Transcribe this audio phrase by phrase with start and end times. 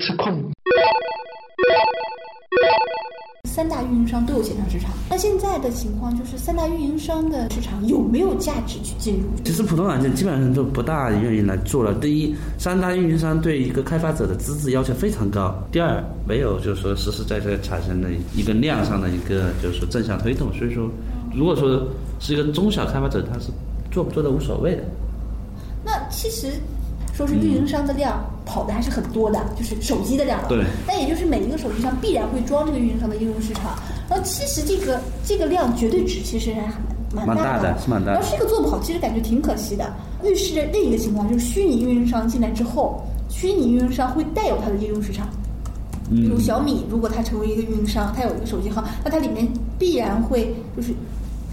[0.00, 0.42] 吃空。
[3.44, 9.28] 三大运营商都有线上市场，那现在的情况就是三大运营商的市场有没有价值去进入？
[9.44, 11.92] 其实普通软件基本上都不大愿意来做了。
[11.94, 20.50] 第一，三大运营商对一个开发者的资质要求非常高；第二，没有就是说实实在在产生的一个量上的一个就是说正向推动。
[20.54, 20.88] 所以说，
[21.34, 21.86] 如果说
[22.20, 23.50] 是一个中小开发者，他是
[23.90, 24.82] 做不做的无所谓的。
[25.84, 26.52] 那其实。
[27.20, 30.40] 说是运营商的量跑的还是很多的，就是手机的量。
[30.48, 30.64] 对。
[30.86, 33.78] 那也就是每一个手机上必然会装这个运营商的应用市场。
[34.08, 36.62] 然后其实这个这个量绝对值其实还
[37.12, 38.16] 蛮蛮大的，是蛮大的。
[38.18, 39.84] 要是这个做不好，其实感觉挺可惜的。
[40.24, 45.28] 预示着另一个情况就是虚拟运营商进来之后，虚拟运营商会带有它的应用市场。
[46.08, 49.46] 比如小米，如果它成为一个运营商，它有一个手机号，那它里面
[49.78, 50.94] 必然会就是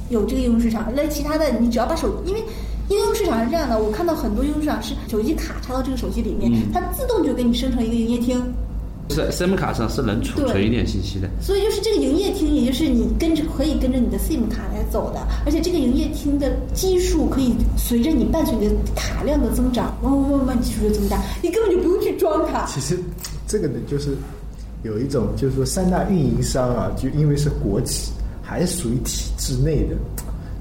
[0.10, 0.88] 有这个应用市场。
[0.96, 2.42] 那其他的你只要把手，因为。
[2.90, 8.42] 应用市场是这样的，我看到很多应用市场是手机卡插到这个手机里面，它自动就给你生成一个营业厅。
[9.10, 11.30] 是 SIM 卡上是能储存一点信息的。
[11.42, 22.66] 所以就是这个营业厅，也就是你跟着可以跟着你的 SIM 卡来走的，而且这个营业厅的基数可以随着你伴随你的卡量的增长，慢慢慢慢基数就增大，你根本就不用去装卡。
[22.66, 23.00] 其实
[23.48, 24.18] 这个呢，就是
[24.84, 28.12] 有一种就是说三大运营商啊，就因为是国企，
[28.42, 29.96] 还是属于体制内的。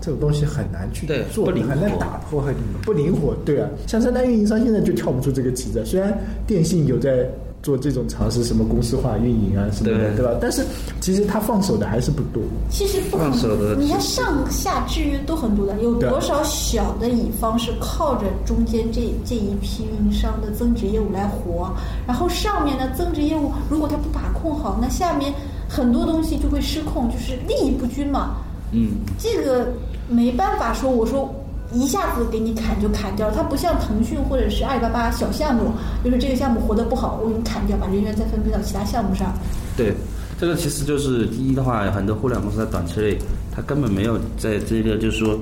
[0.06, 2.54] 这种东西很难去做，很难打破，很
[2.84, 3.34] 不灵活。
[3.44, 5.84] 对啊，像三大运营商现在就跳不出这个旗子。
[5.84, 7.28] 虽然电信有在
[7.60, 10.30] 做这种尝试，什么公司化运营啊什么的，对吧？
[10.40, 10.64] 但是
[11.00, 12.40] 其实他放手的还是不多。
[12.70, 21.68] 其实不放手的，你看上下制约都很多的，有多少小的乙方是靠着中间这这一批运营商的增值业务来活？
[22.06, 25.34] 然后上面的增值业务，如果他不把控好，那下面
[25.68, 28.36] 很多东西就会失控，就是利益不均嘛。
[28.72, 29.66] 嗯，这个。
[30.08, 31.28] 没办法说，我说
[31.72, 35.72] 一下子给你砍就砍掉，它不像腾讯或者是阿里巴巴小项目，
[36.04, 39.34] 就是这个项目活得不好，我给你砍掉，把人员再分配到其他项目上。
[39.76, 39.92] 对，
[40.38, 43.18] 这个其实就是第一的话，很多互联网公司在短期内，
[43.52, 45.36] 它根本没有在这个就是说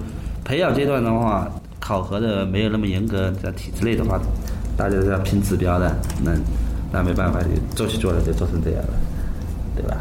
[0.47, 1.47] 培养阶段的话，
[1.79, 4.19] 考核的没有那么严格，在体制内的话，
[4.79, 6.33] 大家都要拼指标的，那
[6.91, 7.39] 那没办法，
[7.77, 8.95] 做起做来就做成这样了，
[9.77, 9.99] 对吧？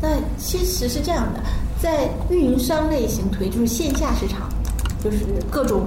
[0.00, 0.08] 那
[0.38, 1.40] 其实是这样的。
[1.80, 4.48] 在运营商类型推，就是线下市场，
[5.02, 5.18] 就是
[5.50, 5.82] 各种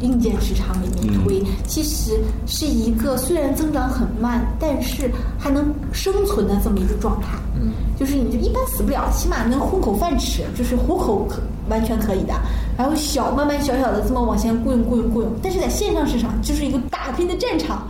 [0.00, 7.28] 硬件市场里面推，其实是一个虽然增长很慢，但是还能生存的这么一个状态。
[7.54, 12.34] 嗯，就是你就一般死不了，起码能混口饭吃，就是糊口可完全可以的。
[12.76, 17.86] 然后小慢慢小小的这么往前雇佣雇佣雇佣，但是在线上市场就是一个打拼的战场。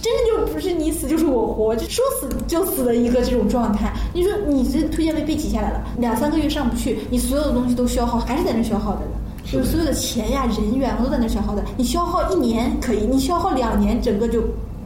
[0.00, 3.92] 真的就不是你死就是我活，就说死就死的一个这种状态。
[4.14, 9.12] 你说你这推荐位被挤下来了，两三个月上不去，你所有的东西都消耗，还是在那消耗着呢，
[9.44, 11.62] 就是所有的钱呀、人员都在那消耗的。
[11.76, 14.42] 你消耗一年可以，你消耗两年，整个就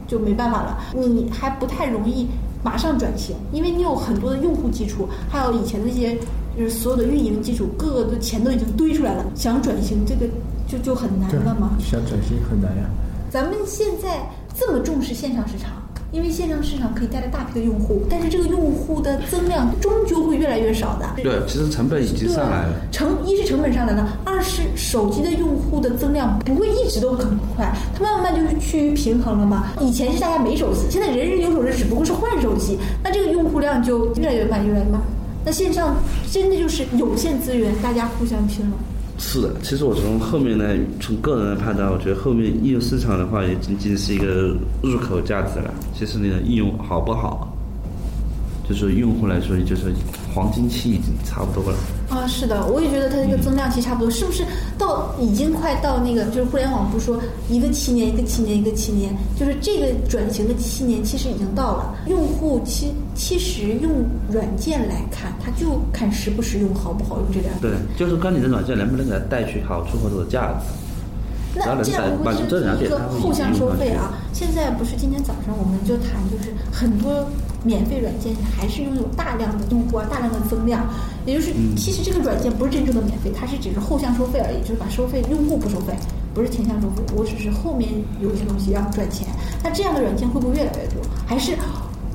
[0.07, 0.77] 就没办法了。
[0.93, 2.27] 你还不太容易
[2.63, 6.15] 马上转型，因为你有很多的用户基础，还有以前的那些
[6.57, 10.25] 就是所有的运营基础，各个的钱都已经堆出来了，想转型这个
[10.67, 11.71] 就就很难了嘛。
[11.79, 12.83] 想转型很难呀。
[13.29, 14.21] 咱们现在。
[14.55, 15.71] 这么重视线上市场，
[16.13, 21.09] 因为线上市场可以带来大批的用户，但是这个用户的增量终究会越来越少的。
[21.23, 22.73] 对，其实成本已经上来了。
[22.91, 29.73] 成一是成本上来了，二是手机的用户的增量不会一直都很快，它慢慢就是趋于平衡了嘛。
[29.81, 35.01] 以前是大家没手机，现在人人有手机，只不过是换手机，那这个用户量就越来越慢，越来越慢。
[35.43, 35.97] 那线上
[36.31, 38.77] 真的就是有限资源，大家互相拼了。
[39.19, 40.65] 是的，其实我从后面呢，
[40.99, 45.73] 从个人来判断，我觉得后面应用市场的话，也仅仅是一个入口价值了。
[45.93, 47.52] 其实你的应用好不好，
[48.67, 49.93] 就是用户来说，就是
[50.33, 51.77] 黄金期已经差不多了。
[52.09, 54.45] 啊，是的，我也觉得它这个增量期差不多，是不是
[54.77, 57.19] 到已经快到那个，就是互联网不说
[57.49, 61.95] 一个七年一个七年一个七年，就是这个转型的七年其实已经到了。
[62.07, 63.91] 用户其其实用
[64.31, 70.65] 软件来看，他就看实不实用、好不好用这两个对，就是看你的软件能不能给它带去好处或者价值。
[71.55, 72.37] 那这样不是
[72.83, 74.13] 一个互相收费啊？
[74.33, 77.23] 现在不是今天早上我们就谈，就是很多
[77.63, 80.85] 免费软件还是拥有大量的用户啊，大量的增量。
[81.25, 85.93] 也就是其实这个软件不是真正的免费，它是只是后向收费而已，就是把收费用户不收费，
[86.33, 87.03] 不是前向收费。
[87.15, 87.89] 我只是后面
[88.21, 89.27] 有一些东西要赚钱。
[89.63, 91.01] 那这样的软件会不会越来越多？
[91.25, 91.55] 还是？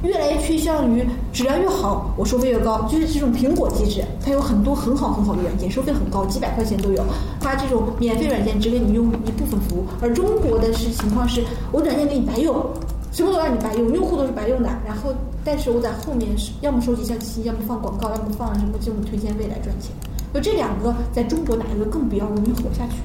[0.04, 7.02] 越来越趋向于质量越好，我收费越高，就是这种苹果机制，它有很多很好很好的软件，收费很高，几百块钱都有。
[7.40, 11.42] 它这种免费软件只给你用一部分服务，而中国的是情况是，
[11.72, 12.64] 我软件给你白用，
[13.12, 14.69] 什么都让你白用，用户都是白用的。
[14.87, 15.12] 然后，
[15.44, 19.93] 但是我在后面是要么收集信息，要么放广告，要么放什么这种推荐位来赚钱。
[20.34, 22.96] 就这两个，在中国哪一个更比较容易活下去？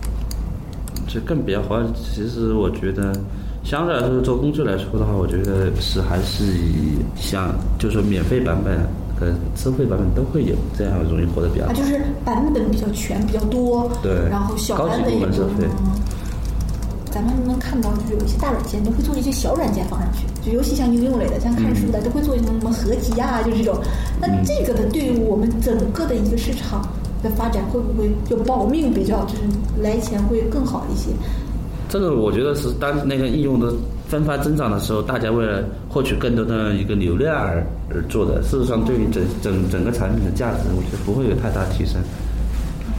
[1.07, 3.13] 这更比较活，其实我觉得。
[3.63, 8.77] 相对来说，做工具来说的话，我觉得是还是以像就是说免费版本
[9.17, 11.65] 和收费版本都会有，这样容易活得比较。
[11.67, 13.89] 啊，就是版本比较全，比较多。
[14.01, 14.11] 对。
[14.29, 15.65] 然后小版本也收费。
[17.13, 23.77] 咱们能看到，就是有一些大软件都会做一些小软件放上去，就尤其像应用类的，像看书的都会做什么什么合集啊，就这种。
[24.19, 26.81] 那这个的对于我们整个的一个市场
[27.21, 29.43] 的发展，会不会就保命比较，就是
[29.79, 31.11] 来钱会更好一些？
[31.87, 33.71] 这个我觉得是当那个应用的
[34.07, 37.63] 分发增长的时候，大家为了获取更多的一个流量而
[37.93, 38.41] 而做的。
[38.41, 42.01] 事实上，对于整整整个产品的价值，我觉得不会有太大提升，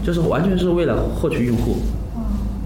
[0.05, 1.79] 就是完全是为了获取用户。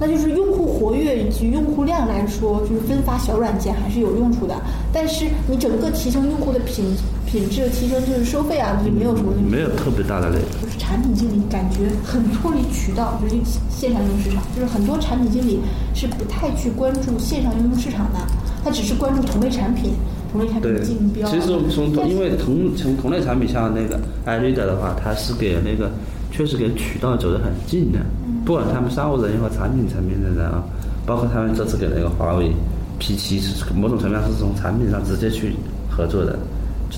[0.01, 4.55] 那就是用户活跃以及用户量来说，就是分发小软件还是有用处的。
[4.93, 6.85] 但是你整个提升用户的品
[7.27, 10.39] 品质，提升就是收费啊，就没有什么没有特别大的累。
[10.63, 13.35] 就是产品经理感觉很脱离渠道，就是
[13.71, 14.43] 线上应用市场。
[14.55, 15.59] 就是很多产品经理
[15.95, 18.19] 是不太去关注线上应用市场的，
[18.65, 19.95] 他只是关注同类产品、
[20.31, 21.29] 同类产品竞标。
[21.29, 25.91] 其实从因为同从同类产品像那个 iReader 的话，它是给那个
[26.39, 27.99] 确实跟渠道走得很近的。
[28.47, 30.63] 不管他们商务人员和产品层面的人啊，
[31.05, 32.53] 包括他们这次给那个华为
[33.01, 35.57] P7，是某种层面上是从产品上直接去
[35.91, 36.39] 合作的，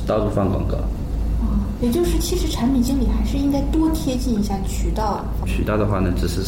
[0.07, 0.75] 到处放广告。
[1.41, 5.25] 哦，也就是其实产品经理还是应该多贴近一下渠道。
[5.47, 6.43] 渠道的话呢，只是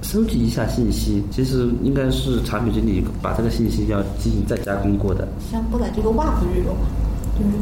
[0.00, 5.28] 收集一下信息，其实应该是产品经理把这个信息要进行再加工过的。
[5.52, 6.74] 像不在这个 WAP 这种，
[7.38, 7.52] 就是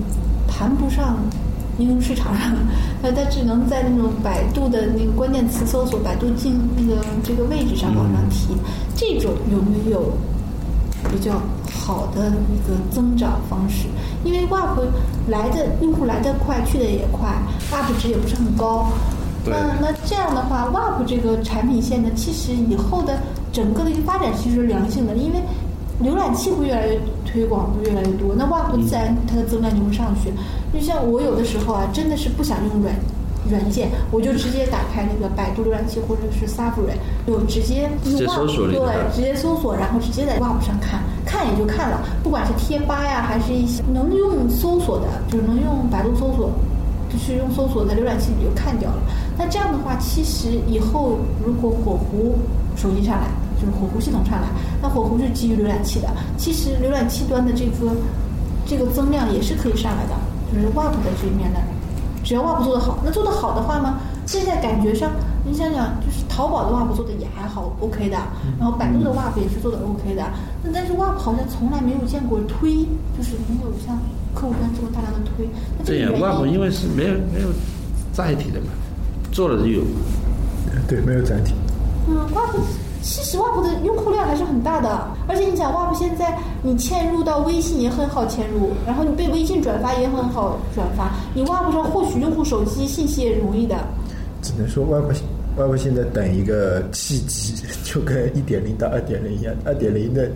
[0.47, 1.19] 谈不上。
[1.79, 2.55] 应用市场上，
[3.03, 8.57] 呃，它只能在那种百度的那个关键词搜索、百度进那个这个位置上往上提，
[8.95, 10.13] 这种有没有
[11.11, 11.35] 比较
[11.71, 13.89] 好的一个增长方式？
[14.25, 14.87] 因为 WAP
[15.29, 17.29] 来的用户来的快，去的也快
[17.71, 18.89] ，UP 值也不是很高。
[19.45, 23.19] 那那这样的话，WAP 这个产品线呢，其实以后的
[23.53, 25.41] 整个的一个发展其实是良性的，因为。
[26.03, 30.31] 浏览器会越来越推广，会越来越多，那 WAP 自然它的增量就会上去。
[30.73, 32.95] 就像我有的时候啊，真的是不想用软
[33.49, 42.01] 软件，我就直接打开那个百度浏览器或者是 Safari，就直接用 WAP 对，直接搜索，然后直接在 WAP 上看，看也就看了。
[42.23, 46.51] 不管是贴吧呀，还是一些能用搜索的，就是能用百度搜索，
[47.09, 48.99] 就是用搜索在浏览器里就看掉了。
[49.39, 52.37] 那这样的话，其实以后如果火狐
[52.77, 53.29] 手机上来。
[53.59, 54.49] 就是火狐系统上来，
[54.83, 56.11] 那火狐是基于浏览器的。
[56.37, 57.97] 其实浏览器端的这个
[58.67, 60.13] 这个增量也是可以上来的，
[60.53, 61.59] 就是 WAP 的这一面的。
[62.23, 63.97] 只要 WAP 做得好，那做得好的话呢，
[64.27, 65.11] 现在感觉上，
[65.43, 68.19] 你想想，就是淘宝的 WAP 做的也还好，OK 的。
[68.61, 70.23] 然后百度的 WAP 也是做的 OK 的。
[70.63, 72.85] 那但是 WAP 好像从来没有见过推，
[73.17, 73.99] 就是没有像
[74.35, 75.49] 客户端这么大量的推。
[75.83, 77.49] 这也 WAP 因为是没有没有
[78.13, 78.67] 载体的嘛，
[79.37, 79.83] 做了就有。
[80.89, 81.53] 对，没有载体。
[82.09, 82.57] 嗯，WAP。
[83.03, 84.89] 其实 WAP 的用户量还是很大的，
[85.29, 93.77] 而且你想 WAP 现在你嵌入到微信也很好嵌入，然后你被微信转发也很好转发，你 WAP 上获取用户手机信息也容易的。
[94.41, 95.15] 只能说 WAP
[95.57, 97.55] WAP 现在等一个契机，
[97.85, 100.29] 就跟一点零到二点零一样，二点零的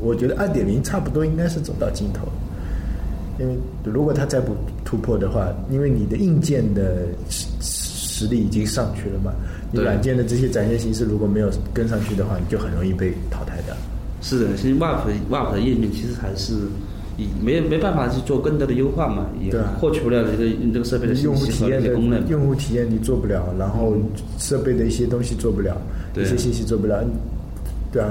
[0.00, 2.26] 我觉得二点零差不多应该是走到尽头，
[3.38, 4.52] 因为如果它再不
[4.84, 7.06] 突破的话，因为你的硬件的
[8.18, 9.32] 实实力已经上去了嘛。
[9.70, 13.76] 你软件的这些展现形式如果没有跟上去的话，你就很容易被淘汰的。
[14.20, 16.54] 是的，其实 WAP WAP 的页面其实还是
[17.16, 22.26] 以没没办法去做更多的优化嘛，也获取不了这个这个设备的用户体验的功能。
[22.28, 23.94] 用户体验你做不了，然后
[24.38, 25.76] 设备的一些东西做不了，
[26.16, 27.04] 一些信息做不了，
[27.92, 28.10] 对啊，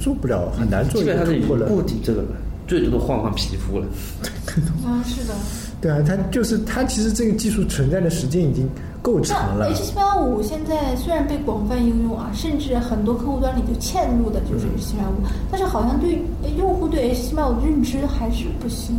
[0.00, 1.00] 做不了很难做。
[1.00, 2.28] 基本上是已经固定这个了，
[2.66, 3.86] 最多的换换皮肤了。
[4.84, 5.34] 啊，是的。
[5.80, 8.68] 对啊，它就是它，其实这个技术存在的时间已经
[9.00, 9.68] 够长了。
[9.70, 15.14] H 七八五现在虽然被广泛应用啊，甚至很多客户端里就嵌入的就是 H 七八五，
[15.50, 16.18] 但是好像对
[16.58, 18.96] 用户对 H 七八五的认知还是不行。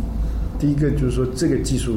[0.58, 1.96] 第一个就是说，这个技术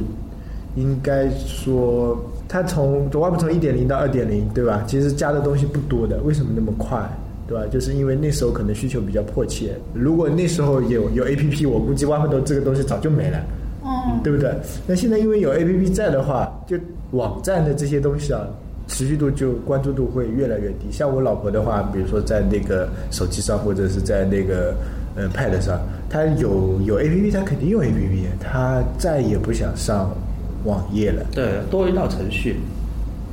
[0.76, 4.84] 应该说，它从 Web 从一点零到二点零，对吧？
[4.86, 7.00] 其实加的东西不多的，为什么那么快？
[7.48, 7.64] 对吧？
[7.72, 9.78] 就是因为那时候可能需求比较迫切。
[9.94, 13.40] 如果那时候有有 APP，我估计 WAP 的这个东西早就没了。
[14.06, 14.54] 嗯，对不对？
[14.88, 16.78] 那现在因为有 A P P 在的话，就
[17.12, 18.42] 网站的这些东西啊，
[18.88, 20.92] 持续度就关注度会越来越低。
[20.92, 24.76] 像我老婆的话，比如说在那个手机上或者是在那个
[25.16, 25.80] 呃 Pad 上，
[26.10, 30.12] 她有有 A P P，她肯定用 A P P，她再也不想上
[30.66, 31.26] 网页了。
[31.32, 32.58] 对，多一道程序，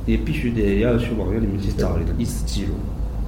[0.05, 2.73] 你必须得要去网页里面去找你的历史记录。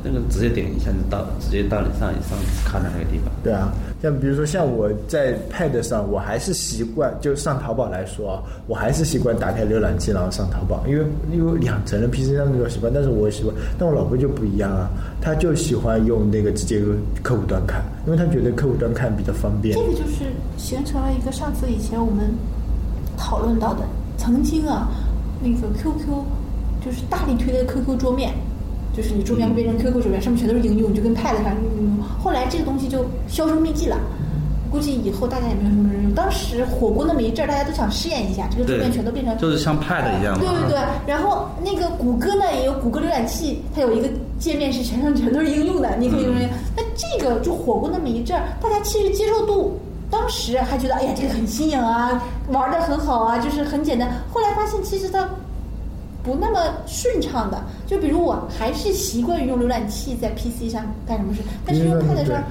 [0.06, 3.32] 那个直接点一下就到，直接到你上上看的那个地方。
[3.42, 3.72] 对啊，
[4.04, 12.92] 像比如说像我在 Pad 上，我还是习惯就上淘宝来说啊，我还是习惯打开浏览器然后上淘宝，因为因为两层的 PC 上那种习惯。
[12.94, 14.90] 但是我习惯，但我老婆就不一样啊，
[15.22, 16.90] 她就喜欢用那个直接用
[17.24, 19.74] 客户端看，因为她觉得客户端看比较方便。
[19.74, 20.26] 这个就是
[20.58, 22.30] 形成了一个上次以前我们
[23.18, 23.84] 讨论到的，
[24.18, 24.90] 曾经啊，
[25.42, 26.26] 那个 QQ
[26.84, 28.34] 就是大力推的 QQ 桌面。
[28.96, 32.04] 就是你桌面会变成 QQ 桌面，上面全都是应用，就跟 Pad 上应用。
[32.24, 33.98] 后来这个东西就销声匿迹了，
[34.72, 36.14] 估计以后大家也没有什么人用。
[36.14, 40.38] 当时火过那么一阵儿，大家都想试验一下，这个桌面全都变成就是像 Pad 一样。
[40.40, 44.08] 对对对，然后那个谷歌呢也有谷歌浏览器，它有一个
[44.38, 46.34] 界面是全上全都是应用的，你可以用。
[46.78, 49.80] 那这个就火过那么一阵儿，大家其实接受度
[50.12, 54.08] 当时还觉得哎呀这个很新颖啊，玩的很好啊，就是很简单。
[54.32, 55.28] 后来发现其实它。
[56.24, 62.42] 不那么顺畅的，就比如我还是习惯于用浏览器在 PC 上干什么事，但是用 Pad 上，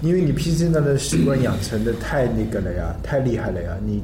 [0.00, 4.00] 因为你 PC 上的习惯养成的太那个了呀，太厉害了呀，你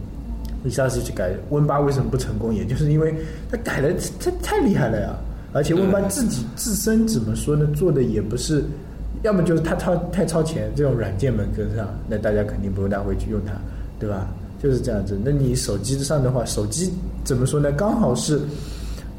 [0.65, 2.53] 你上次去改 Win 八为什么不成功？
[2.53, 3.15] 也就是因为
[3.49, 5.15] 它改的太太厉害了呀，
[5.53, 7.65] 而且 Win 八自己自身怎么说呢？
[7.77, 8.65] 做的也不是，
[9.23, 13.53] 要么就是它超太超前，这种软件没跟上，那大家肯定不大会去用它，
[14.01, 14.27] 对吧？
[14.61, 15.17] 就是这样子。
[15.25, 17.71] 那你手机上的话，手机怎么说呢？
[17.71, 18.41] 刚好是。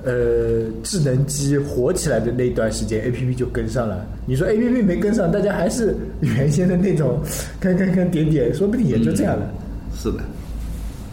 [0.07, 4.05] 呃，智能机火起来的那段时间，A P P 就跟上了。
[4.25, 7.19] 你说 A P P 没跟上，大家还是原先的那种，
[7.59, 9.51] 看看看点点，说不定也就这样了。
[9.93, 10.19] 是的，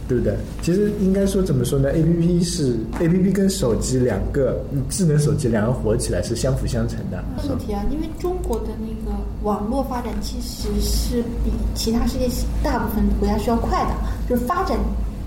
[0.07, 0.37] 对不对？
[0.63, 7.21] 其实应该说怎么说呢？A P P 是 A P P 跟手机两个智能手机两个火起来是相辅相成的。
[7.49, 12.29] 问题啊，因为中国的那个网络发展其实是比其他世界
[12.63, 13.91] 大部分国家是要快的，
[14.29, 14.79] 就是发展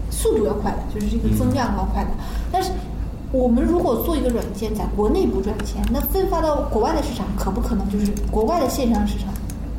[0.10, 2.12] 速度要快的，就是这个增量要快的，
[2.50, 2.72] 但是。
[3.38, 9.32] 我们如果做一个软件，在国内不赚钱，那分发到国外的市场，可不可能就是国外的线上市场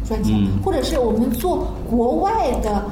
[0.07, 0.39] 赚钱？
[0.65, 2.85] 或者是我们做国外的，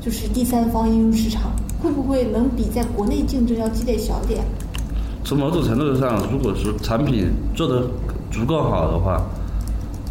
[0.00, 1.50] 就是第三方应用市场，
[1.82, 4.44] 会不会能比在国内竞争要激烈小点？
[5.24, 7.82] 从某种程度上，如果说产品做的
[8.30, 9.20] 足够好的话，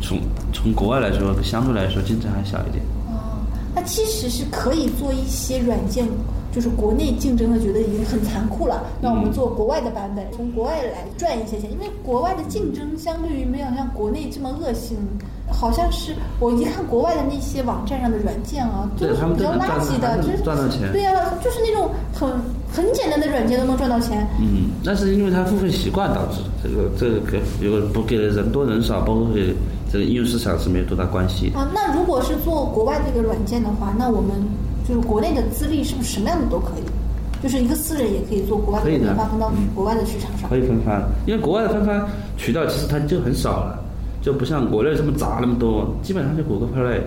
[0.01, 0.19] 从
[0.51, 2.83] 从国外来说，相对来说竞争还小一点。
[3.07, 3.39] 哦，
[3.73, 6.05] 那其实是可以做一些软件。
[6.51, 11.71] 就是国内竞争的觉得已经很残酷了，那我们做国外的版本，从国外来赚一些钱。
[11.71, 14.97] 因为国外的竞争相对于没有像国内这么恶性，
[15.49, 20.91] 好像是我一看国外的那些网站上的软件啊，都是比较垃圾的，就是赚到钱。
[20.91, 22.29] 对呀，就是那种很
[22.71, 24.27] 很简单的软件都能赚到钱。
[24.39, 29.55] 嗯，那是因为它付费习惯导致这个这个给如果不给人多人少，包括给
[29.91, 31.51] 这个应用市场是没有多大关系。
[31.55, 34.31] 啊，那如果是做国外这个软件的话，那我们。
[34.91, 37.41] 就是国内的资历是不是什么样的都可以？
[37.41, 40.49] 就是一个私人也可以做国外的分发，分到国外的市场上。
[40.49, 42.05] 可以分发，因为国外的分发
[42.35, 43.79] 渠道其实它就很少了，
[44.21, 46.99] 就不像国内这么杂那么多，基本上就谷歌 Play、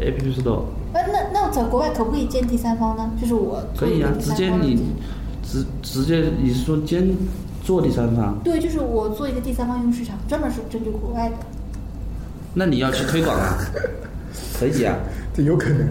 [0.00, 0.64] App Store。
[0.94, 3.08] 呃，那那在国外可不可以建第三方呢？
[3.20, 4.76] 就是我可以啊，直接你
[5.44, 7.08] 直直接你是说兼
[7.62, 8.36] 做第三方？
[8.42, 11.36] 对，就是我做一个第三方应用市场，专门是针对国外的。
[12.52, 13.56] 那你要去推广啊？
[14.58, 14.96] 可以啊。
[15.42, 15.88] 有可能，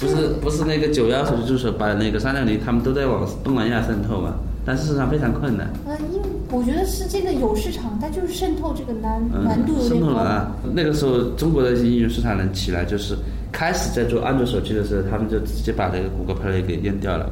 [0.00, 5.68] 不是不是那个九幺手机助手把那个三六零，他们都在往东南亚渗透嘛，但事实上非常困难。
[5.86, 10.06] 呃，因为我觉得是这个有市场，但就是渗透这个难难度有点高。
[10.06, 13.16] 渗透了，那个时候中国的应用市场能起来，就是
[13.52, 17.30] 开始在做安卓手机的时候，他们就直接把那个谷歌 Play 给淹掉了。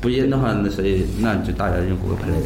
[0.00, 2.42] 不淹的话，那所以那你就大家用谷歌 Play。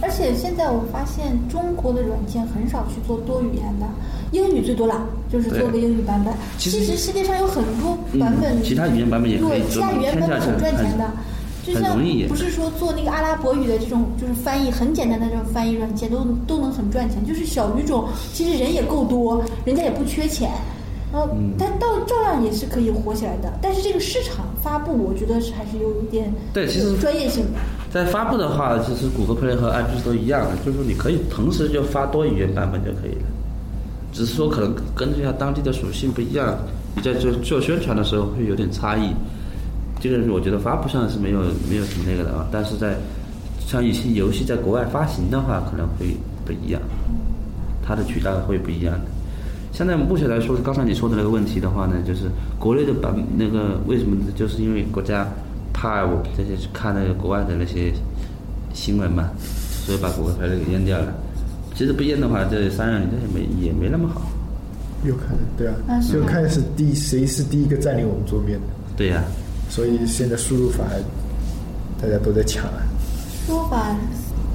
[0.00, 3.86] 嗯，而且现在我发现中国的软件很少去做多语言的。
[4.30, 6.34] 英语最多了，就是做个英语版本。
[6.58, 11.10] 其实世界上有很多版本，其他语言版本也可以做，其他语言版本很赚钱的。
[11.64, 17.24] 就像不是说做那个阿拉伯语的这种，就是翻译很简单的这种翻译软件，都都能很赚钱。
[17.26, 20.50] 就是小语种，其实人也够多，人家也不缺钱，
[21.10, 21.28] 然后
[21.58, 23.50] 但到照样也是可以火起来的。
[23.62, 27.58] 但是这个市场发布，我觉得是还是有一点对，其实专业性的。
[27.90, 33.26] 在发布的话，其实谷歌 Play 和 APPS 都一样的，就是说你可以同时就发多语言版本就可以了。
[34.12, 36.56] 只是说可能根据它当地的属性不一样，
[36.94, 39.12] 你在做做宣传的时候会有点差异。
[40.00, 42.96] 这个我觉得发布上是没有没有什么那个的啊，但是在
[43.58, 46.80] 像一些游戏在国外发行的话可能会不一样，
[47.82, 49.04] 它的渠道会不一样的。
[49.72, 54.16] 现在目前来说，刚才你说的那个问题的话呢，就是国内的版那个为什么？
[54.36, 55.26] 就是因为国家
[55.80, 57.92] 怕我这些去看那个国外的那些
[58.74, 59.30] 新闻嘛，
[59.86, 61.14] 所以把谷歌牌给淹掉了。
[61.76, 64.22] 其实不验的话，这三两零这也没也没那么好。
[65.04, 68.66] 有可能，对啊，就看是第谁是第一个占领我们桌面的。
[68.96, 69.22] 对呀。
[69.70, 70.82] 所以现在输入法
[72.02, 72.82] 大家都在抢啊。
[73.46, 73.94] 输入法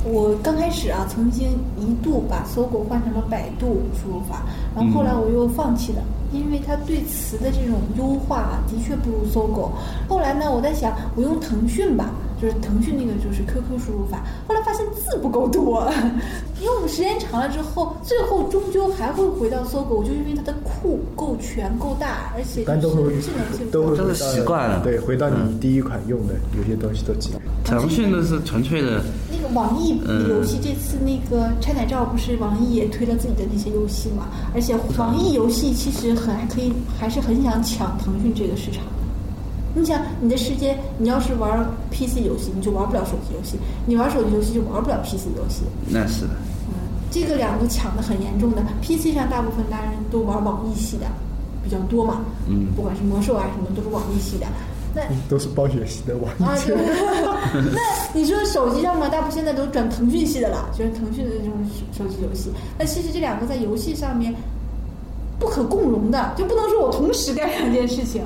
[0.03, 4.43] 我刚开始啊，曾经一度把搜狗换成了百度输入法，
[4.75, 6.01] 然后后来我又放弃了，
[6.33, 9.71] 因为它对词的这种优化的确不如搜狗。
[10.09, 12.09] 后来呢，我在想，我用腾讯吧。
[12.41, 15.89] 就是腾讯那个就是 QQ 输入法，后来发现字不够多，
[16.61, 27.39] 用时间长了之后，最后终究还会回到搜狗，就因为它的库够全够大，而且都会智能性都是习惯了，对，回到你第一款用的有些东西都记得。
[27.63, 28.87] 腾讯的是纯粹的。
[28.89, 29.03] 那个
[29.53, 34.27] 网易游戏这次那个拆奶照不是网易也推了自己的那些游戏嘛？
[34.53, 38.83] 而且网易游戏其实很还可以，还是很想抢腾讯这个市场。
[39.75, 43.57] 你想，你的时间，你要是玩 PC 游戏，你就玩不了手机游戏；
[43.87, 45.63] 你玩手机游戏，就玩不了 PC 游戏。
[45.89, 46.33] 那是的。
[46.69, 46.73] 嗯，
[47.09, 48.63] 这个两个抢的很严重的。
[48.83, 51.07] PC 上大部分大人都玩网易系的
[51.63, 52.21] 比较多嘛。
[52.47, 52.67] 嗯。
[52.75, 54.45] 不管是魔兽啊什么，都是网易系的。
[54.95, 56.43] 那都是暴雪系的网易。
[56.43, 56.75] 啊，对。
[57.73, 57.79] 那
[58.13, 61.53] 你说手机上嘛，大部分现在都转腾讯系的了，就是腾讯的这种
[61.91, 62.51] 手机游戏。
[62.77, 64.33] 那其实这两个在游戏上面
[65.39, 68.21] 不可共融的，就不能说我同时干两件事情。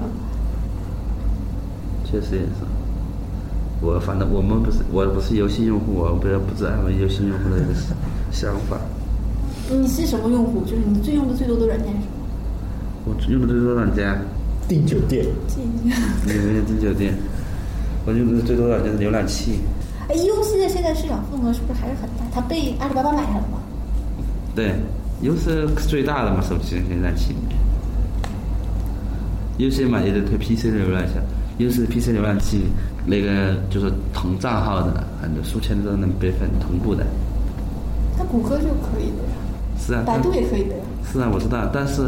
[2.05, 2.49] 确实也是，
[3.81, 7.73] 我反正我们不是我不是游戏用户，我不要不知道游戏用户的一个
[8.31, 8.77] 想法。
[9.69, 10.61] 你是什么用户？
[10.61, 12.13] 就是你最用的最多的软件是什么？
[13.05, 14.17] 我用的最多软件
[14.67, 15.25] 订酒店。
[15.55, 17.13] 订订酒店。
[18.05, 19.59] 我用的最多的就是浏览器。
[20.09, 22.25] 哎，U C 的现在市场份额是不是还是很大？
[22.33, 23.59] 它被阿里巴巴买下了吗？
[24.55, 24.73] 对
[25.21, 27.35] ，U C 最大的嘛，手机浏览器。
[29.57, 31.13] U C 嘛也得推 P C 的浏览器。
[31.57, 32.65] 又是 PC 浏览器，
[33.03, 37.03] 那个就是同账号的，很多数千都能备份同步的。
[38.15, 39.33] 那谷歌就可以的呀。
[39.79, 40.03] 是啊。
[40.05, 40.83] 百度也可以的呀。
[41.11, 42.03] 是啊，我知道，但是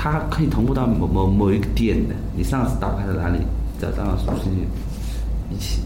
[0.00, 3.38] 它可以同步到某某某一个点的，你上次打开在哪里，
[3.80, 4.60] 只要账号输进去，
[5.52, 5.80] 一起，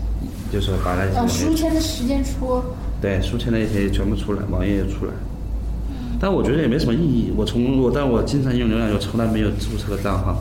[0.52, 1.16] 就是说把那些。
[1.16, 2.62] 啊，书签的时间戳。
[3.00, 5.12] 对，书签那些全部出来，网页也出来。
[6.20, 7.32] 但我觉得也没什么意义。
[7.34, 10.36] 我从我但我经常用浏览，我从来没有注册个账号。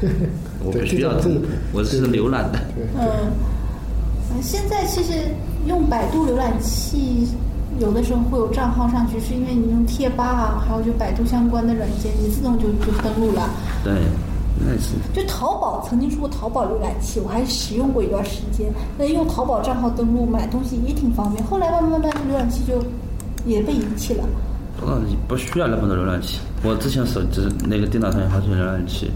[0.64, 1.10] 我不需要，
[1.72, 2.58] 我是浏览的。
[2.98, 5.12] 嗯，现在其实
[5.66, 7.28] 用百度浏览器，
[7.78, 13.48] 有的时候会有账号上去，是因为你用贴吧啊，还有就百度相关的软件，你自动就就登录了。
[13.82, 13.92] 对，
[14.58, 14.94] 那是。
[15.12, 18.70] 就淘宝曾经出过淘宝浏览器，我还使用过一段时间。
[18.98, 21.44] 那用淘宝账号登录买东西也挺方便。
[21.44, 22.74] 后来慢慢慢慢，浏览器就
[23.44, 24.24] 也被遗弃了。
[24.86, 26.40] 嗯，不需要那么多浏览器。
[26.64, 29.10] 我之前手机那个电脑上有好几个浏览器。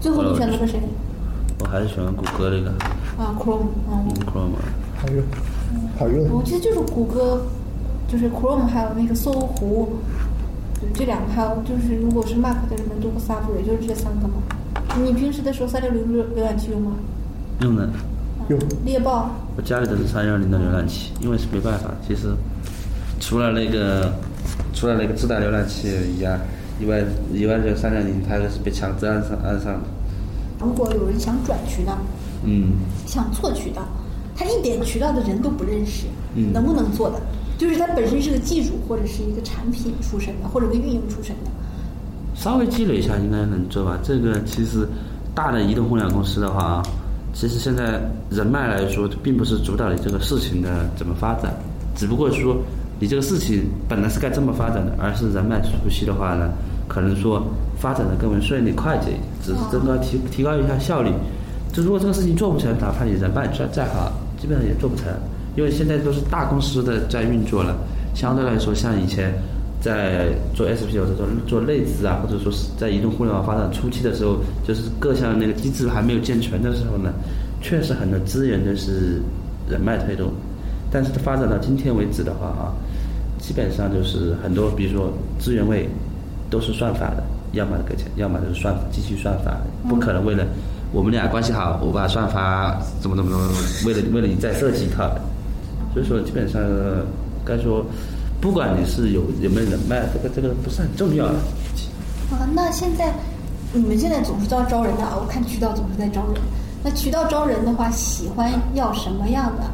[0.00, 0.80] 最后你选择了谁？
[1.60, 2.70] 我还是喜欢谷歌那个。
[3.18, 4.52] 啊，Chrome，嗯，Chrome，
[5.00, 5.24] 好用，
[5.98, 6.30] 好用。
[6.30, 7.40] 我记得就是谷歌，
[8.08, 9.96] 就是 Chrome，还有那个搜狐，
[10.94, 14.34] 这两个，还有就是如果是 Mac 的人们都 Safari，就是这三个嘛。
[14.98, 16.92] 你平时的时候三六零浏浏览器用吗？
[17.60, 17.88] 用的。
[18.48, 18.58] 用。
[18.84, 19.30] 猎豹。
[19.56, 22.32] 我家里都是三六零的浏览器，因为是没办法，其实
[23.18, 24.12] 除了那个，
[24.72, 25.88] 除了那个自带浏览器
[26.18, 26.38] 以外，
[26.78, 29.80] 以外以外这个三点零，它是被强制安上安上的。
[30.60, 31.98] 如果有人想转渠道，
[32.44, 32.74] 嗯，
[33.06, 33.82] 想做渠道，
[34.36, 37.20] 他一点渠道的人都不认识，嗯，能不能做的？
[37.58, 41.50] 就是他本身是个技术或者是一个产品出身的，或者个运营出身的。
[42.34, 43.98] 稍微积累一下应该能做吧。
[44.02, 44.86] 这个其实
[45.34, 46.82] 大的移动互联网公司的话，
[47.32, 51.54] 其实现在人脉来说，并不是主导你这个事情的怎么发展，
[51.96, 52.56] 只不过说。
[52.98, 56.48] 你这个事情本来是该这么发展的，而是人脉熟悉的话呢，
[56.88, 57.46] 可能说
[57.78, 59.12] 发展的更为顺利快捷，
[59.44, 61.10] 只是增高提提高一下效率。
[61.74, 65.08] 就如果这个事情做不成，哪怕你人脉再再好，基本上也做不成，
[65.56, 67.76] 因为现在都是大公司的在运作了。
[68.14, 69.32] 相对来说，像以前
[69.80, 77.12] 在做 SP 或者做做内资啊，或者说是在移动互联网发展初期的时候，就是各项那个机制还没有健全的时候呢，
[77.62, 79.20] 确实很多资源都是
[79.68, 80.30] 人脉推动。
[80.90, 82.72] 但是它发展到今天为止的话啊。
[83.38, 85.88] 基本上就是很多，比如说资源位，
[86.50, 89.56] 都是算法的，要么给钱，要么就是算机器算法，
[89.88, 90.44] 不可能为了
[90.90, 93.52] 我们俩关系好，我把算法怎么怎么怎么，
[93.86, 95.14] 为了为了你再设计一套。
[95.96, 96.60] 所以说，基本上
[97.42, 97.82] 该说，
[98.38, 101.38] 不管你是有有没有人脉，这个这个不是很重要的。
[102.30, 103.14] 啊，那现在
[103.72, 105.16] 你们现在总是在招人的啊？
[105.18, 106.42] 我看渠道总是在招人。
[106.84, 109.64] 那渠道招人的话，喜欢要什么样的？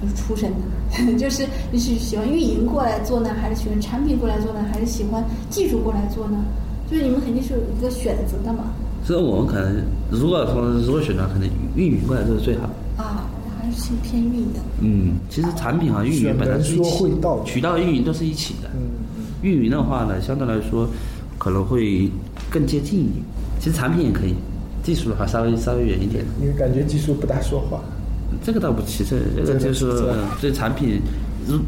[0.00, 6.38] 就是出身的， 就是你是喜欢运营过来做呢，还是喜欢产品过来做呢，还是喜欢技术过来做呢？
[6.88, 8.64] 就是你们肯定是有一个选择的嘛。
[9.04, 12.68] 所以我们可能如果说如果选择，可能运营过来做是最好。
[12.96, 13.33] 啊，还
[13.76, 14.48] 是偏偏运营。
[14.80, 17.04] 嗯，其实产品和运营本来是一起，
[17.44, 18.70] 渠道运营都是一起的。
[18.74, 18.80] 嗯
[19.42, 20.88] 运营的话呢，相对来说
[21.36, 22.10] 可能会
[22.50, 23.22] 更接近一点。
[23.60, 24.34] 其实产品也可以，
[24.82, 26.24] 技术的话稍微稍微远一点。
[26.40, 27.78] 因为感觉技术不大说话。
[28.42, 30.02] 这个倒不其次，这个就是
[30.40, 30.98] 对产品，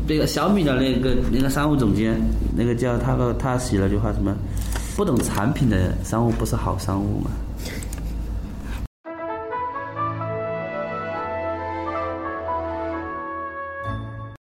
[0.09, 2.19] 那个小米的那个那个商务总监，
[2.57, 4.35] 那个叫他个他写了句话什么，
[4.97, 7.31] 不懂产品的商务不是好商务嘛？